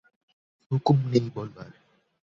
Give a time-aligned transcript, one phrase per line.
[0.71, 1.71] হুকুম নেই বলবার।